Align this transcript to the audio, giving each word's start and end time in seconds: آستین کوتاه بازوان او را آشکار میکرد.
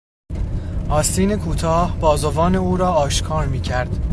آستین 0.89 1.35
کوتاه 1.35 1.99
بازوان 1.99 2.55
او 2.55 2.77
را 2.77 2.93
آشکار 2.93 3.45
میکرد. 3.45 4.05